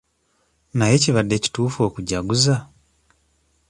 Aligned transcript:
Naye 0.77 0.95
kibadde 1.03 1.35
kituufu 1.43 1.79
okujaguza? 1.87 2.55